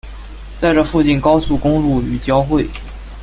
[0.57, 2.67] 在这附近高速公路与交汇。